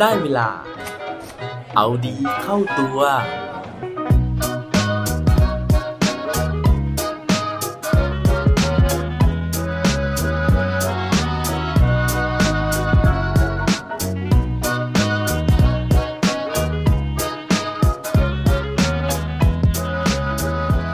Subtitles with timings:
[0.00, 0.48] ได้เวลา
[1.76, 2.98] เอาดีเข้าตัว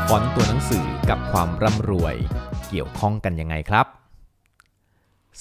[0.09, 2.15] ฟอนต์ตัวหนังสือกับความร่ำรวย
[2.69, 4.06] เกี่ยวข้องกันยังไงครับ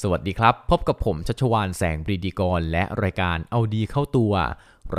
[0.02, 4.34] สวัสดีครับ พบกับผมชัชวานแสงปรีดีกร และรายการเอาดีเข้าตัว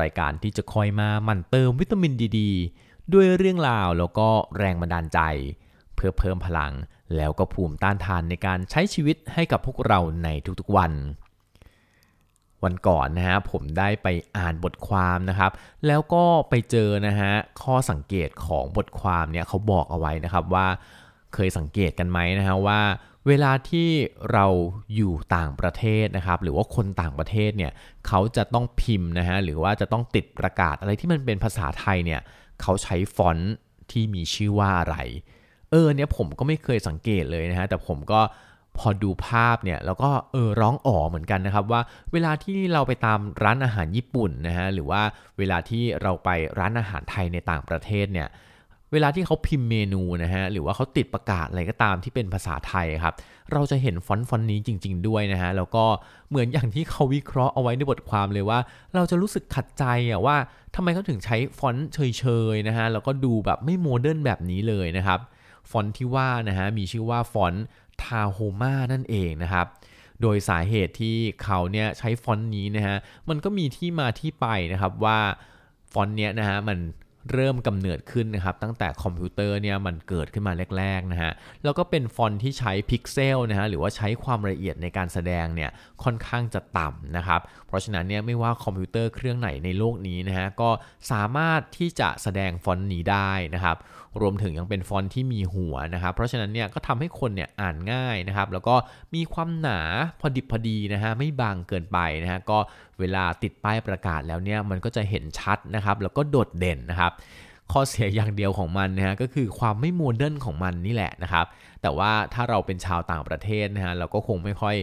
[0.01, 2.41] รายการที่จะคอยมาหมั่นเติมวิตามินดีด
[3.13, 4.29] ด้วยเรื่องราวแล้วก็
[4.59, 5.21] แรงบันดาลใจ
[5.95, 6.73] เพื่อเพิ่มพลัง
[7.17, 10.29] แล้วก็ภูมิต้านทานในการใช้ชีวิตให้กับพวกเราใน
[10.61, 10.93] ทุกๆวัน
[12.65, 14.07] วันก่อนนะฮะผมได้ไป
[14.37, 15.53] อ่านบทความนะครับ
[15.87, 17.33] แล้วก็ไปเจอนะฮะ
[17.63, 20.67] ข้อสังเกตของบทความเนี่ยเขาบอกเอาไว้นะครับว่า
[21.35, 22.81] เคยสังเกตกันไหมนะฮะว่า
[23.29, 23.89] เวลาที่
[24.33, 24.47] เรา
[24.95, 27.73] อยู่ต่างประเทศนะครับหรือว่าคนต่างประเทศเนี่ย
[28.07, 32.21] เขาจะต้องพิมพ์นะฮะหรือว่าจะต้องติดประกาศอะไรที่มันเป็นภาษาไทยเนี่ย
[32.63, 33.55] เขาใช้ฟอนต์
[33.91, 34.97] ที่มีชื่อว่าอะไร
[35.71, 38.21] เออเนี่ยผมก็ไม่เคยสังเกตเลยนะฮะแต่ผมก็
[38.79, 41.81] พอดูภาพเนี่ยแล้วก็เออร้องอ๋อเหมือนกันนะครับว่า
[42.13, 45.03] เวลาที่เราไปตามร้านอาหารญี่ปุ่นนะฮะหรือว่า
[45.39, 48.29] เวลาที่เราไปร้านอาหารไทยในต่างประเทศเนี่ย
[48.93, 53.15] เวลาที่เขาพิมพ์เมนูนะฮะหรือว่าเขาติดประกาศอะไรก็ตามที่เป็นภาษาไทยครับ
[53.53, 55.85] เราจะเห็นฟอนต์ฟอนต์นี้จริง ๆ ด้วยนะฮะแล้วก็
[56.31, 58.59] เหมือนอย่างที่เขาวิเคราะห์เอาไว้ในบทความเลยว่า
[58.95, 60.37] เราจะรู้สึกขัดใจอะว่า
[60.75, 65.21] ทำไมเขาถึงใช้ฟอนต์เชยๆนะฮะแล้วก็ดูแบบไม่ modern แบบนี้เลยนะครับ
[65.71, 67.65] ฟอนต์ที่ว่านะฮะมีชื่อว่าฟอนต์
[68.03, 69.67] Tahoma นั่นเองนะครับ
[70.23, 72.97] โดยสาเหตุที่เขาเนี่ยใช้ฟอนต์นี้นะฮะ
[73.29, 75.19] มันก็มีที่มาที่ไปนะครับว่า
[75.93, 76.79] ฟอนต์เนี้ยนะฮะมัน
[77.33, 81.33] เริ่มกำเนิดขึ้นนะครับ ตั้งแต่คอมพิวเตอร์เนี่ยมันเกิดขึ้นมาแรกๆนะฮะ
[81.65, 85.71] แล้วก็เป็นฟอนต์ที่ใช้พิกเซลนะฮะหรือว่าใช้ความละเอียดในการแสดงเนี่ย
[86.05, 90.71] ค่อนข้างจะต่ำนะครับ เพราะฉะนั้นเนี่ยไม่ว่าคอมพิวเตอร์เครื่องไหนในโลกนี้นะฮะก็
[91.13, 93.77] สามารถที่จะแสดงฟอนต์นี้ได้นะครับ
[94.21, 98.75] รวมถึงยังเป็นฟอนต์ที่มีหัวนะครับ เพราะฉะนั้นเนี่ยก็ทำให้คนเนี่ยอ่านง่ายนะครับ แล้วก็
[99.15, 99.81] มีความหนา
[100.21, 102.59] พอดิบพอดีนะฮะไม่บางเกินไปนะฮะก็
[103.01, 107.13] เวลาติดป้ายประกาศแล้วเนี่ยมันก็จะเห็นชัดนะครับแล้วก็โดดเด่นนะครับ
[107.73, 111.47] ข้อเสียอย่างเดียวของมันนะฮะก็คือความไม่ modern ของมันนี่แหละนะครับ
[111.83, 114.77] แต่ว่าถ้าเราเป็นชาวต่างประเทศนะฮะเราก็คงไม่ค่อย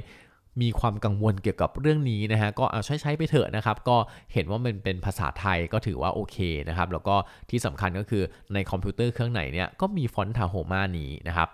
[0.62, 3.98] มีความกังวลเกี่ยวกับเรื่องนี้นะฮะก็เอาใช้ใช้ไปเถอะนะครับ ก็
[4.34, 6.38] เห็นว่ามันเป็นภาษาไทยก็ถือว่าโอเค
[6.70, 7.16] นะครับ แล้วก็
[7.50, 11.50] ที่สำคัญก็คือในคอมพิวเตอร์เครื่องไหนเนี่ยก็มีฟอนต์ Tahoma นี้นะครับ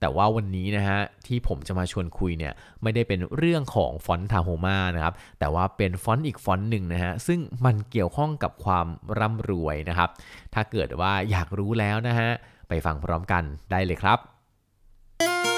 [0.00, 2.52] แต่ว่าวันนี้นะฮะที่ผมจะมาชวนคุยเนี่ย
[2.82, 8.86] ไม่ได้เป็นเรื่องของฟอนต์ Tahoma นะครับแต่ว่าเป็นฟอนต์อีกฟอนต์หนึ่งนะฮะซึ่งมันเกี่ยวข้องกับความ
[9.18, 10.10] ร่ำรวยนะครับ
[10.54, 12.30] ถ้าเกิดว่าอยากรู้แล้วนะฮะ
[12.68, 15.49] ไปฟังพร้อมกันได้เลยครับ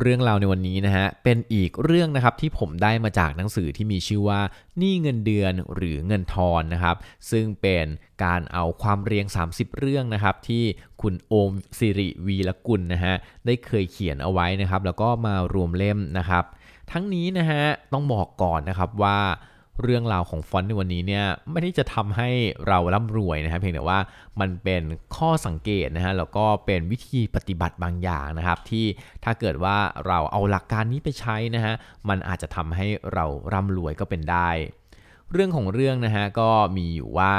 [0.00, 4.40] เรื่องราวในวันนี้นะฮะเป็นอีกเรื่องนะครับที่ผมได้มาจากหนังสือที่มีชื่อว่า
[4.78, 6.96] หนี้เงินเดือนหรือเงินทอนนะครับ
[7.30, 7.86] ซึ่งเป็น
[8.24, 10.64] การเอาความเรียง 30 เรื่องนะครับ ที่
[11.02, 13.14] คุณโอมสิริวีละกุลนะฮะ
[13.46, 16.44] ได้เคยเขียนเอาไว้นะครับ แล้วก็มารวมเล่มนะครับ
[16.92, 19.18] ทั้งนี้นะฮะต้องบอกก่อนนะครับว่า
[19.82, 22.28] เรื่องราวของฟอนต์ในวันนี้เนี่ยไม่ได้จะทำให้
[22.68, 23.98] เราร่ำรวยนะครับเพียงแต่ว่า
[24.40, 24.82] มันเป็น
[25.16, 28.86] ข้อสังเกตนะฮะแล้วก็เป็นวิธีปฏิบัติบางอย่างนะครับ ที่
[29.24, 31.74] ถ้าเกิดว่าเราเอาหลักการนี้ไปใช้นะฮะ
[32.08, 34.50] มันอาจจะทำให้เราร่ำรวยก็เป็นได้
[35.32, 37.32] เรื่องของเรื่องนะฮะก็มีอยู่ว่า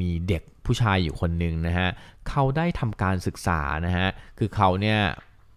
[0.00, 1.88] มีเด็กผู้ชายอยู่คนหนึ่งนะฮะ
[2.28, 4.06] เขาได้ทำการศึกษานะฮะ
[4.38, 4.98] คือเขาเนี่ย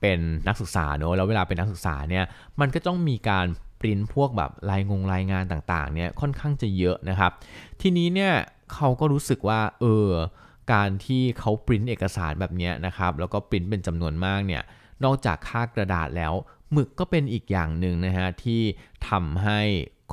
[0.02, 2.26] เป็นนักศึกษาเนอะแล้วเวลาเป็นนักศึกษาเนี่ย
[2.60, 3.46] มันก็ต้องมีการ
[3.82, 7.32] ปริ้นพวกแบบรายงงรายงานต่างๆเนี่ยค่อนข้างจะเยอะนะครับ
[7.82, 8.34] ทีนี้เนี่ย
[8.74, 10.10] เขาก็รู้สึกว่าเออ
[10.74, 14.64] การที่เขาปริ้นเอกสารแบบนี้นะครับแล้วก็ปริ้นเป็นจำนวนมากเนี่ย
[15.04, 16.34] นอกจากค่ากระดาษแล้ว
[16.74, 18.62] หมึกก็เป็นอีกอย่างหนึ่งนะฮะที่
[19.10, 19.60] ทำให้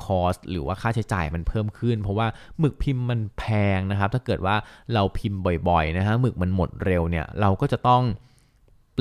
[0.03, 2.27] คอสหรือว่าค่าใช้จ่ายมันเพิ่มขึ้น เพราะว่า
[2.59, 3.43] หมึกพิมพ์มันแพ
[3.77, 4.55] งนะครับ ถ้าเกิดว่า
[4.93, 8.03] เราพิมพ์บ่อยๆนะฮะหมึกมันหมดเร็วเนี่ยเราก็จะต้อง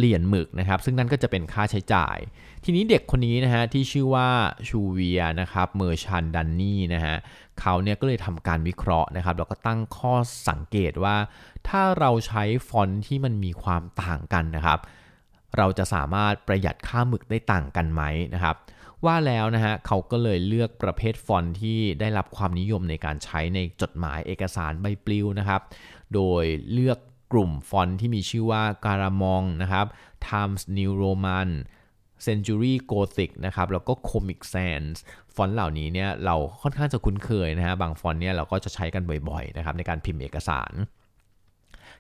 [0.00, 2.18] เปลี่ยนหมึกนะครับ ซึ่งนั่นก็จะเป็นค่าใช้จ่าย
[2.64, 4.28] ทีนี้เด็กคนนี้นะฮะที่ชื่อว่า
[4.68, 7.16] ชูเวียนะครับเมอร์ชันดันนี่นะฮะ
[7.60, 10.14] เขาเนี่ยก็เลยทำการวิเคราะห์นะครับแล้วก็ตั้งข้อ
[10.48, 11.16] สังเกตว่า
[11.68, 14.78] ถ้าเราใช้ฟอนต์ที่มันมีความต่างกันนะครับ
[15.56, 18.02] เราจะสามารถประหยัดค่าหมึกได้ต่างกันไหม
[18.34, 18.56] นะครับ
[19.04, 25.60] ว่าแล้วนะฮะเขาก็เลยเลือกประเภทฟอนต์ที่ได้รับความนิยมในการใช้ในจดหมายเอกสารใบปลิวนะครับ
[26.14, 26.98] โดยเลือก
[27.32, 29.86] กลุ่มฟอนต์ที่มีชื่อว่า Garamond นะครับ
[30.28, 31.50] Times New Roman
[32.26, 34.96] Century Gothic นะครับแล้วก็ Comic Sans
[35.34, 40.72] ฟอนต์เหล่านี้เนี่ยเราค่อนข้างจะคุ้นเคยนะฮะบางฟอนต์เนี่ยเราก็จะใช้กันบ่อยๆนะครับในการพิมพ์เอกสาร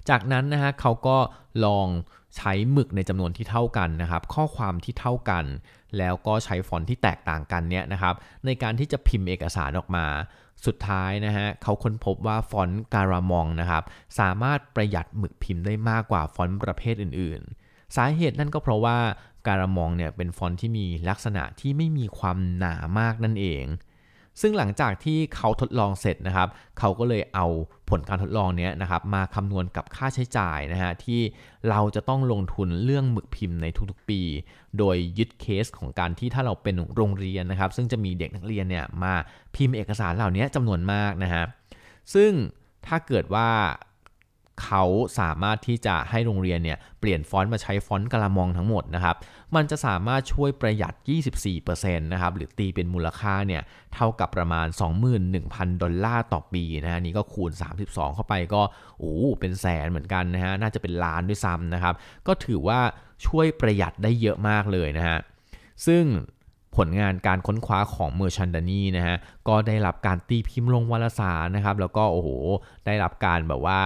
[0.08, 1.16] จากนั้นนะฮะเขาก็
[1.66, 1.88] ลอง
[2.36, 5.44] ใช้หมึกในจำนวนที่เท่ากันนะครับ ข้อความที่เท่ากัน
[5.98, 8.14] แล้วก็ใช้ฟอนต์ที่แตกต่างกันเนี่ยนะครับ
[8.46, 10.06] ในการที่จะพิมพ์เอกสารออกมา
[10.66, 13.84] สุดท้ายนะฮะเขาค้นพบว่าฟอนต์ Garamond นะครับ
[14.18, 18.98] สามารถประหยัดหมึกพิมพ์ได้มากกว่าฟอนต์ประเภทอื่น ๆ สาเหตุนั่นก็เพราะว่า
[19.46, 23.64] Garamond เนี่ยเป็นฟอนต์ที่มีลักษณะที่ไม่มีความหนามากนั่นเอง
[24.40, 26.48] ซึ่งหลังจากที่เขาทดลองเสร็จนะครับ
[26.78, 27.46] เขาก็เลยเอา
[27.90, 31.20] ผลการทดลองนี้นะครับมาคำนวณกับค่าใช้จ่ายนะฮะที่
[31.70, 34.20] เราจะต้องลงทุนเรื่องหมึกพิมพ์ในทุกๆปี
[34.78, 39.14] โดยยึดเคสของการที่ถ้าเราเป็นโรงเรียนนะครับ ซึ่งจะมีเด็กนักเรียนเนี่ยมา
[39.54, 41.44] พิมพ์เอกสารเหล่านี้จำนวนมากนะฮะ
[42.14, 42.30] ซึ่ง
[42.86, 43.48] ถ้าเกิดว่า
[44.62, 44.84] เขา
[45.20, 49.16] สามารถที่จะให้โรงเรียนเนี่ยเปลี่ยนฟอนต์มาใช้ฟอนต์กะละมองทั้งหมดนะครับ
[49.54, 50.94] มันจะสามารถช่วยประหยัด
[51.48, 53.62] 24%นะครับ หรือตีเป็นมูลค่าเนี่ย
[53.94, 54.66] เท่ากับประมาณ
[55.24, 57.52] 21,000 ดอลลาร์ต่อปีนะฮะ นี่ก็คูณ
[57.84, 58.62] 32 เข้าไปก็
[58.98, 61.94] โอ้เป็นแสนเหมือนกันนะฮะ น่าจะเป็นล้านด้วยซ้ำนะครับ
[62.26, 62.80] ก็ถือว่า
[63.26, 65.18] ช่วยประหยัดได้เยอะมากเลยนะฮะ
[65.86, 66.04] ซึ่ง
[66.76, 69.16] ผลงานการค้นคว้าของเมอร์ชันดานีนะฮะ
[69.48, 72.28] ก็ได้รับการตีพิมพ์ลงวารสารนะครับ แล้วก็โอ้โห
[72.86, 73.80] ได้รับการแบบว่า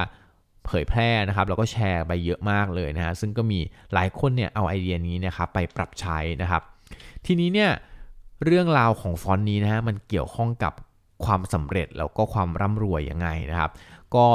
[0.67, 3.61] เผยแพร่นะครับแล้วก็แชร์ไปเยอะมากเลยนะฮะซึ่งก็มี
[3.94, 6.62] หลายคนเนี่ยเอาไอเดียนี้นะครับไปปรับใช้นะครับ
[7.26, 7.70] ทีนี้เนี่ย
[8.44, 10.73] เรื่องราวของฟอนต์นี้นะฮะมันเกี่ยวข้องกับ
[11.25, 13.70] ความสำเร็จแล้วก็ความร่ำรวยยังไงนะครับ
[14.14, 14.26] ก็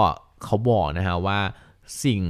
[0.43, 1.39] เขาบอกนะฮะว่า
[2.03, 2.21] สิ่ง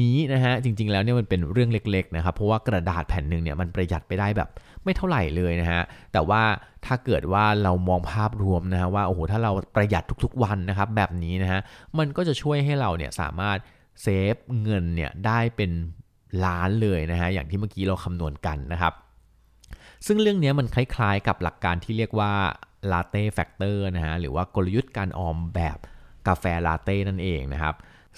[0.00, 4.48] นี้นะฮะจริง ๆ แล้วเนี่ยมันเป็นเรื่องเล็กๆนะครับเพราะว่ากระดาษแผ่นหนึ่งเนี่ยมันประหยัดไปได้แบบ
[4.84, 6.42] ไม่เท่าไหร่เลยนะฮะแต่ว่า
[6.86, 11.60] ถ้าเกิดว่าเรามองภาพรวมนะฮะว่าโอ้โหถ้าเราประหยัดทุกๆวันนะครับแบบนี้นะฮะ
[11.98, 13.58] มันก็จะช่วยให้เราเนี่ยสามารถ
[14.02, 15.70] save เงินเนี่ยได้เป็น
[16.44, 18.92] ล้านเลยนะฮะอย่างที่เมื่อกี้เราคำนวณกันนะครับ
[20.06, 22.32] ซึ่งเรื่องนี้มันคล้ายๆกับหลักการที่เรียกว่า
[22.92, 25.78] Latte Factor นะฮะหรือว่ากลยุทธ์การออมแบบ
[26.28, 27.74] กาแฟลาเต้นั่นเองนะครับ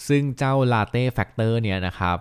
[0.08, 2.18] ซึ่งเจ้า Latte Factor เนี่ยนะครับ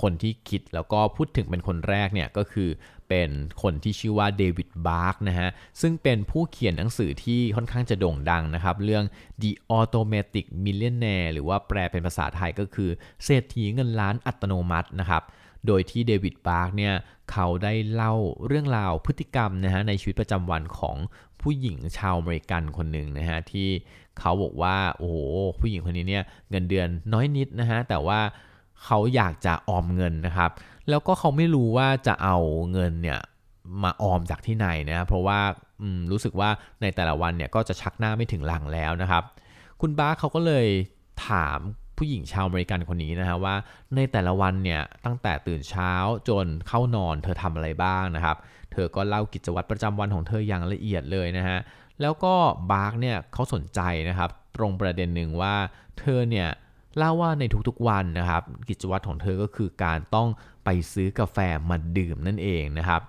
[0.00, 2.68] คนที่คิดแล้วก็พูดถึงเป็นคนแรกเนี่ยก็คือ
[3.12, 3.32] เป็น
[3.62, 5.48] คนที่ชื่อว่า David Bach นะฮะ
[5.80, 9.04] ซึ่งเป็นผู้เขียนหนังสือที่ค่อนข้างจะโด่งดังนะครับ เรื่อง
[9.42, 12.90] The Automatic Millionaire หรือว่าแปลเป็นภาษาไทยก็คือ
[13.24, 15.22] เศรษฐีเงินล้านอัตโนมัตินะครับ
[15.66, 16.94] โดยที่ David Bach เนี่ย
[17.32, 18.14] เขาได้เล่า
[18.46, 20.96] เรื่องราวพฤติกรรมนะฮะในชีวิตประจำวันของ
[21.42, 23.68] ผู้หญิงชาวอเมริกันคนหนึ่งนะฮะที่
[24.18, 25.16] เขาบอกว่าโอ้โห
[25.60, 28.20] ผู้หญิงคนนี้เนี่ยเงินเดือนน้อยนิดนะฮะแต่ว่า
[28.84, 30.50] เขาอยากจะออมเงินนะครับ
[30.90, 32.36] แล้วก็เขาไม่รู้ว่าจะเอา
[32.72, 33.20] เงินเนี่ย
[33.82, 35.40] มาออมจากที่ไหนนะเพราะว่า
[36.10, 36.50] รู้สึกว่า
[36.82, 39.22] ในแต่ละวันเนี่ยก็จะชักหน้าไม่ถึงหลังแล้วนะครับ
[39.80, 40.66] คุณ Bach เขาก็เลย
[41.28, 41.58] ถาม
[41.98, 43.54] ผู้หญิงชาวอเมริกันคนนี้นะฮะว่า
[43.96, 45.92] ในแต่ละวันเนี่ยตั้งแต่ตื่นเช้า
[46.28, 48.36] จนเข้านอนเธอทำอะไรบ้างนะครับ
[48.72, 51.58] เธอก็เล่ากิจวัตรประจำวันของเธออย่างละเอียดเลยนะฮะ
[52.00, 52.34] แล้วก็
[52.72, 55.54] บาร์กเนี่ยเขาสนใจนะครับ ตรงประเด็นหนึ่งว่า
[55.98, 56.48] เธอเนี่ย
[56.98, 60.28] เล่าว่าในทุกๆวันนะครับ กิจวัตรของเธอก็คือการต้อง
[60.64, 61.38] ไปซื้อกาแฟ
[61.70, 63.02] มาดื่มนั่นเองนะครับ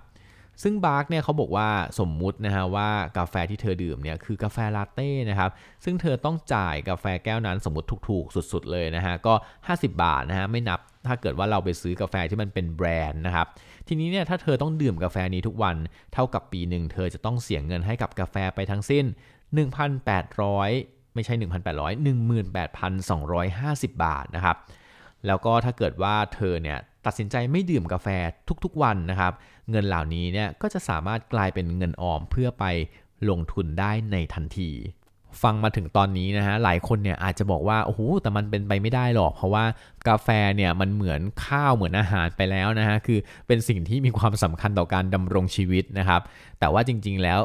[0.62, 1.68] ซึ่งบาร์กเนี่ยเขาบอกว่า
[1.98, 5.50] สมมุตินะฮะว่ากาแฟที่เธอดื่มเนี่ยคือกาแฟลาเต้นะครับ
[5.84, 9.34] ซึ่งเธอต้องจ่ายกาแฟแก้วนั้นสมมติถูกๆ สุดๆเลยนะฮะก็
[9.68, 13.46] 50 บาทนะฮะไม่นับถ้าเกิดว่าเราไปซื้อกาแฟที่มันเป็นแบรนด์นะครับ
[13.88, 15.76] ทีนี้เนี่ยถ้าเธอต้องดื่มกาแฟนี้ทุกวัน
[16.12, 19.04] เท่ากับปีหนึ่งเธอจะต้องเสียเงินให้กับกาแฟไปทั้งสิ้น
[19.94, 21.44] 1,800 ไม่ใช่ 1,800
[23.90, 24.56] 18,250 บาทนะครับ
[25.26, 28.08] แล้วก็ถ้าเกิดว่าเธอเนี่ย ตัดสินใจไม่ดื่มกาแฟ
[28.64, 29.32] ทุกๆวันนะครับ
[29.70, 32.64] เงินเหล่านี้เนี่ยก็จะสามารถกลายเป็นเงินออมเพื่อไป
[33.30, 34.70] ลงทุนได้ในทันที
[35.42, 39.64] ฟังมาถึงตอนนี้นะฮะหลายคนเนี่ยอาจจะบอกว่าโอ้โหแต่มันเป็นไปไม่ได้หรอก เพราะว่า
[40.08, 46.20] กาแฟเนี่ยมันเหมือนข้าวเหมือนอาหารไปแล้วนะฮะคือเป็นสิ่งที่มีความสำคัญต่อการดำรงชีวิตนะครับ
[46.58, 47.40] แต่ว่าจริงๆแล้ว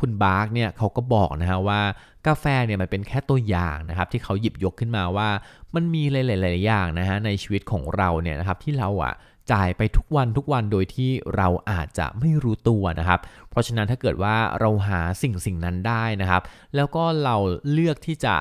[0.00, 1.80] คุณบาร์กเนี่ยเขาก็บอกนะฮะว่า
[2.26, 5.28] กาแฟเนี่ยมันเป็นแค่ตัวอย่างนะครับที่เขาหยิบยกขึ้นมาว่า
[5.74, 6.16] มันมีห
[6.46, 9.14] ลายๆอย่างนะฮะในชีวิตของเราเนี่ยนะครับที่เราอะ
[9.52, 16.42] จ่ายไปทุกวันทุกวันโดยที่เราอาจจะไม่รู้ตัวนะครับ เพราะฉะนั้นถ้าเกิดว่าเราหาสิ่งสิ่งนั้นได้นะครับ
[16.76, 17.36] แล้วก็เรา
[17.72, 18.34] เลือกที่จะ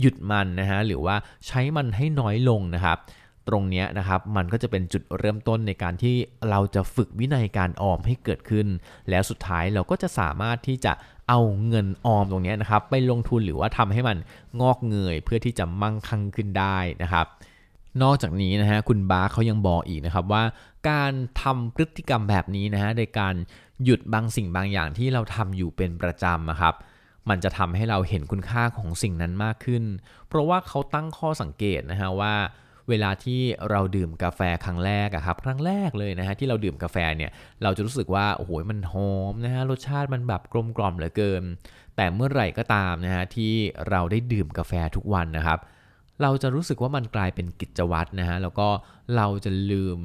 [0.00, 1.16] หยุดมันนะฮะหรือว่า
[1.46, 2.98] ใช้มันให้น้อยลงนะครับ
[3.48, 6.16] ตรงนี้นะครับมันก็จะเป็นจุดเริ่มต้นในการที่
[6.50, 8.66] เราจะฝึกวินัยการออมให้เกิดขึ้น
[9.10, 10.92] แล้วสุดท้ายเราก็จะสามารถที่จะ
[11.28, 14.16] เอาเงินออมตรงนี้นะครับไปลงทุนหรือว่าทำให้มัน
[14.60, 17.26] งอกเงยเพื่อที่จะมั่งคั่งขึ้นได้นะครับ
[18.02, 20.42] นอกจากนี้นะฮะคุณบาร์เขายังบอกอีกนะครับว่า
[20.90, 23.34] การทำพฤติกรรมแบบนี้นะฮะในการ
[23.84, 26.74] หยุดบางสิ่งบางอย่างที่เราทำอยู่เป็นประจำนะครับ
[27.28, 29.84] มันจะทำให้เราเห็นคุณค่าของสิ่งนั้นมากขึ้น
[30.28, 32.34] เพราะว่าเขาตั้งข้อสังเกตนะฮะว่า
[32.88, 33.40] เวลาที่
[33.70, 37.30] เราดื่มกาแฟครั้งแรกอะครับครั้งแรกเลยนะฮะที่เราดื่มกาแฟเนี่ย
[37.62, 41.42] เราจะรู้สึกว่าโอ้โหมันหอมนะฮะรสชาติมันแบบกลมกล่อมเหลือเกิน
[41.96, 43.52] แต่เมื่อไหร่ก็ตามนะฮะที่
[43.90, 45.58] เราได้ดื่มกาแฟทุกวันนะครับ
[46.22, 48.68] เราจะรู้สึกว่ามันกลายเป็นกิจวัตรนะฮะแล้วก็
[49.16, 49.98] เราจะลืม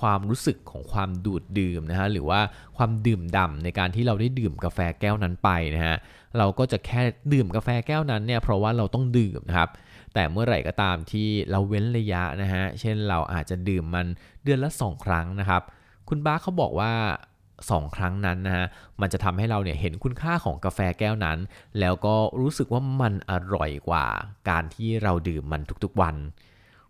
[0.00, 2.40] ความรู้สึกของความดูดดื่มนะฮะหรือว่า
[2.76, 5.96] ความดื่มด่าในการที่เราได้ดื่มกาแฟแก้วนั้นไปนะฮะ
[6.38, 7.00] เราก็จะแค่
[7.32, 9.70] ดื่มกาแฟแก้วนั้นเนี่ยเพราะว่าเราต้องดื่มนะครับ
[10.14, 14.06] แต่เมื่อไหร่ก็ตามที่เราเว้นระยะนะฮะ เช่นเราอาจจะดื่มมัน
[14.44, 15.62] เดือนละ 2 ครั้งนะครับ
[16.08, 16.92] คุณ Bach เขาบอกว่า
[17.48, 18.66] 2 ครั้งนั้นนะฮะ
[19.00, 21.38] มันจะทำให้เราเนี่ยเห็นคุณค่าของกาแฟแก้วนั้น
[21.80, 24.06] แล้วก็รู้สึกว่ามันอร่อยกว่า
[24.50, 26.16] การที่เราดื่มมันทุกๆวัน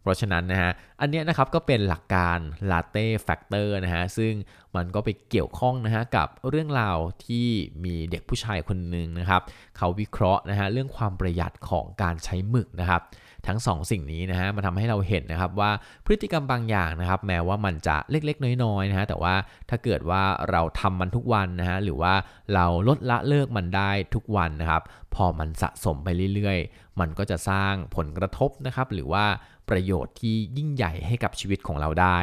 [0.02, 2.38] เพราะฉะนั้นนะฮะ อันนี้นะครับก็เป็นหลักการ
[2.70, 4.32] Latte Factor นะฮะ ซึ่ง
[4.76, 7.46] มันก็ไปเกี่ยวข้องนะฮะกับเรื่องราวที่
[7.84, 9.42] มีเด็กผู้ชายคนหนึ่งนะครับ
[9.76, 13.02] เขาวิเคราะห์นะฮะเรื่องความประหยัดของการใช้หมึกนะครับ
[13.46, 15.70] ทั้ง2สสิ่งนี้นะฮะมันทำให้เราเห็นนะครับว่า
[16.06, 19.34] พฤติกรรมบางอย่างนะครับ แม้ว่ามันจะเล็กๆ น้อยๆนะฮะแต่ว่า
[19.70, 22.14] ถ้าเกิดว่าเราทำมันทุกวันนะฮะหรือว่า
[22.54, 24.82] เราลดละเลิกมันได้ทุกวันนะครับ
[25.14, 29.24] พอมันสะสมไปเรื่อยๆ มันก็จะสร้างผลกระทบนะครับ หรือว่า
[29.68, 32.18] ประโยชน์ที่ยิ่งใหญ่ให้กับชีวิตของเราได้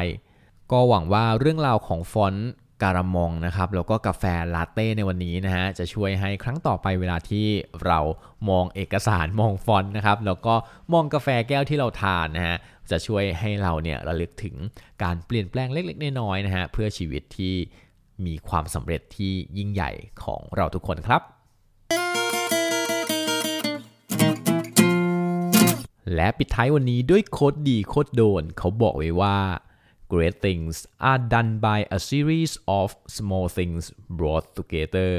[0.72, 2.50] ก็หวังว่าเรื่องราวของฟอนต์
[2.82, 7.46] การามองนะครับแล้วก็กาแฟลาเต้ในวันนี้นะฮะจะช่วยให้ครั้งต่อไปเวลาที่
[7.84, 7.98] เรา
[8.48, 10.54] มองเอกสารมองฟอนต์นะครับแล้วก็
[10.92, 12.56] มองกาแฟแก้วที่เราทานนะฮะ
[12.90, 14.54] จะช่วยให้เราเนี่ยระลึกถึง
[15.02, 17.54] การเปลี่ยนแปลงเล็กๆน้อยๆนะฮะเพื่อชีวิตที่
[18.26, 19.90] มีความสำเร็จที่ยิ่งใหญ่
[20.24, 21.35] ของเราทุกคนครับ
[26.14, 29.38] และปิดท้ายวันนี้ด้วยโคดดีโคดโดน เขาบอกไว้ว่า
[30.12, 30.74] great things
[31.10, 33.84] are done by a series of small things
[34.18, 35.14] brought together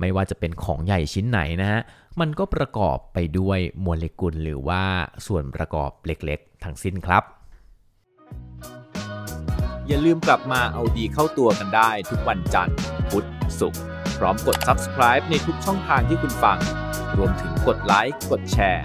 [0.00, 1.80] ไม่ว่าจะเป็นของใหญ่ชิ้นไหนนะฮะ
[2.20, 4.82] มันก็ประกอบไปด้วยโมเลกุลหรือว่า
[5.26, 7.24] ส่วนประกอบเล็กๆ ทั้งสิ้นครับ
[9.86, 12.76] อย่าลืมกลับมาเอาดีเข้าตัวกันได้ทุกวันจันทร์
[13.10, 13.26] พุธ
[13.60, 13.82] ศุกร์
[14.18, 16.58] พร้อมกด subscribe ในทุกช่องทางที่คุณฟัง
[17.16, 18.84] รวมถึงกดไลค์ กดแชร์